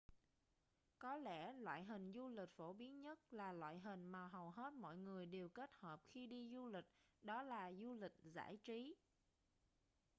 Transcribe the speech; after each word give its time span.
có 0.99 1.15
lẽ 1.17 1.53
loại 1.53 1.83
hình 1.83 2.13
du 2.13 2.27
lịch 2.29 2.49
phổ 2.57 2.73
biến 2.73 3.01
nhất 3.01 3.19
là 3.33 3.53
loại 3.53 3.79
hình 3.79 4.07
mà 4.09 4.27
hầu 4.27 4.49
hết 4.49 4.73
mọi 4.73 4.97
người 4.97 5.25
đều 5.25 5.49
kết 5.49 5.71
hợp 5.73 6.01
khi 6.07 6.27
đi 6.27 6.49
du 6.51 6.67
lịch 6.67 6.85
đó 7.23 7.41
là 7.43 7.71
du 7.71 7.93
lịch 7.93 8.13
giải 8.23 8.57
trí 8.63 8.95